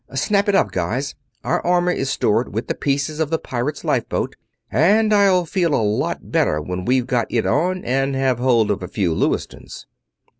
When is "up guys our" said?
0.55-1.63